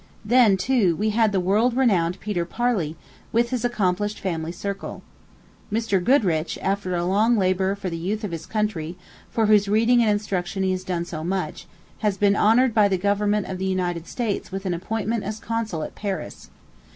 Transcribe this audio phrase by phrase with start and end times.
[0.25, 2.95] Then, too, we had the world renowned Peter Parley,
[3.31, 5.03] with his accomplished family circle.
[5.71, 6.03] Mr.
[6.03, 8.97] Goodrich, after a long life of labor for the youth of his country,
[9.29, 11.67] for whose reading and instruction he has done so much,
[11.99, 15.83] has been honored by the government of the United States with an appointment as consul
[15.83, 16.49] at Paris.